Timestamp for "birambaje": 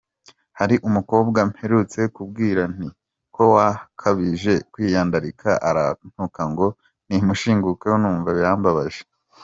8.37-9.01